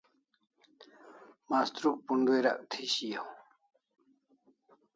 Mastruk 1.49 1.97
pundu'irak 2.05 2.59
thi 2.71 2.83
shiau 2.93 3.29